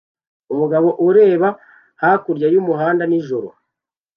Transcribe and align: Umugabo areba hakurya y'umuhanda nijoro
Umugabo 0.53 0.87
areba 1.07 1.49
hakurya 2.01 2.47
y'umuhanda 2.53 3.03
nijoro 3.07 3.47